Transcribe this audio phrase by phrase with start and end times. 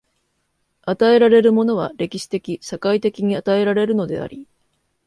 [0.81, 4.47] 与えられるものは歴史的・社会的に与えられるのであり、